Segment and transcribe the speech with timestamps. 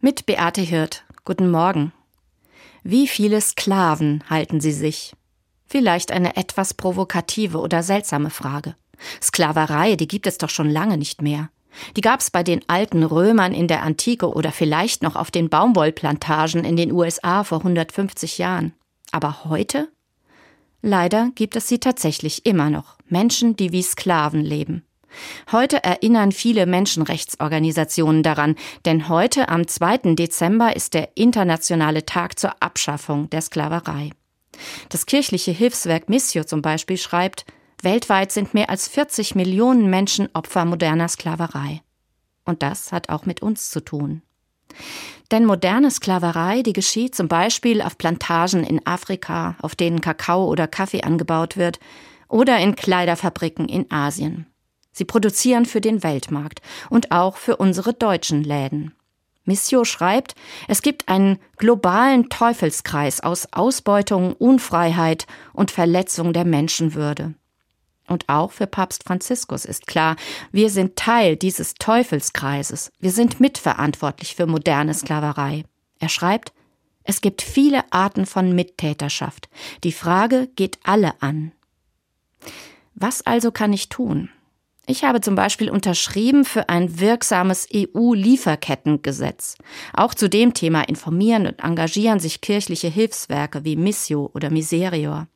[0.00, 1.04] Mit Beate Hirt.
[1.24, 1.92] Guten Morgen.
[2.84, 5.12] Wie viele Sklaven halten Sie sich?
[5.66, 8.76] Vielleicht eine etwas provokative oder seltsame Frage.
[9.20, 11.50] Sklaverei, die gibt es doch schon lange nicht mehr.
[11.96, 15.48] Die gab es bei den alten Römern in der Antike oder vielleicht noch auf den
[15.48, 18.74] Baumwollplantagen in den USA vor 150 Jahren.
[19.10, 19.88] Aber heute?
[20.80, 22.98] Leider gibt es sie tatsächlich immer noch.
[23.08, 24.84] Menschen, die wie Sklaven leben.
[25.50, 30.14] Heute erinnern viele Menschenrechtsorganisationen daran, denn heute am 2.
[30.14, 34.10] Dezember ist der internationale Tag zur Abschaffung der Sklaverei.
[34.88, 37.46] Das kirchliche Hilfswerk Missio zum Beispiel schreibt,
[37.82, 41.82] weltweit sind mehr als 40 Millionen Menschen Opfer moderner Sklaverei.
[42.44, 44.22] Und das hat auch mit uns zu tun.
[45.30, 50.66] Denn moderne Sklaverei, die geschieht zum Beispiel auf Plantagen in Afrika, auf denen Kakao oder
[50.66, 51.78] Kaffee angebaut wird,
[52.28, 54.46] oder in Kleiderfabriken in Asien.
[54.98, 58.96] Sie produzieren für den Weltmarkt und auch für unsere deutschen Läden.
[59.44, 60.34] Missio schreibt,
[60.66, 67.34] es gibt einen globalen Teufelskreis aus Ausbeutung, Unfreiheit und Verletzung der Menschenwürde.
[68.08, 70.16] Und auch für Papst Franziskus ist klar,
[70.50, 72.90] wir sind Teil dieses Teufelskreises.
[72.98, 75.62] Wir sind mitverantwortlich für moderne Sklaverei.
[76.00, 76.52] Er schreibt,
[77.04, 79.48] es gibt viele Arten von Mittäterschaft.
[79.84, 81.52] Die Frage geht alle an.
[82.96, 84.30] Was also kann ich tun?
[84.90, 89.56] Ich habe zum Beispiel unterschrieben für ein wirksames EU-Lieferkettengesetz.
[89.92, 95.28] Auch zu dem Thema informieren und engagieren sich kirchliche Hilfswerke wie Missio oder Miserior.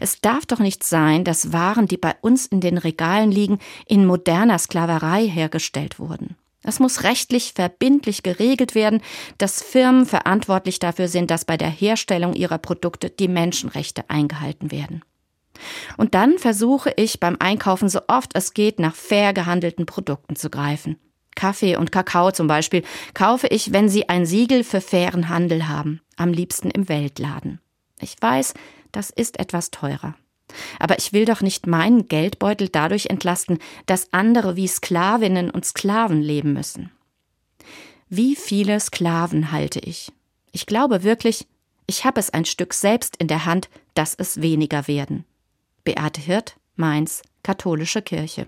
[0.00, 4.04] Es darf doch nicht sein, dass Waren, die bei uns in den Regalen liegen, in
[4.04, 6.36] moderner Sklaverei hergestellt wurden.
[6.62, 9.00] Es muss rechtlich verbindlich geregelt werden,
[9.38, 15.02] dass Firmen verantwortlich dafür sind, dass bei der Herstellung ihrer Produkte die Menschenrechte eingehalten werden.
[15.96, 20.50] Und dann versuche ich beim Einkaufen so oft es geht nach fair gehandelten Produkten zu
[20.50, 20.98] greifen.
[21.34, 26.00] Kaffee und Kakao zum Beispiel kaufe ich, wenn sie ein Siegel für fairen Handel haben,
[26.16, 27.60] am liebsten im Weltladen.
[28.00, 28.54] Ich weiß,
[28.92, 30.14] das ist etwas teurer.
[30.78, 36.22] Aber ich will doch nicht meinen Geldbeutel dadurch entlasten, dass andere wie Sklavinnen und Sklaven
[36.22, 36.92] leben müssen.
[38.08, 40.12] Wie viele Sklaven halte ich?
[40.52, 41.46] Ich glaube wirklich,
[41.86, 45.24] ich habe es ein Stück selbst in der Hand, dass es weniger werden.
[45.84, 48.46] Beate Hirt, Mainz, Katholische Kirche.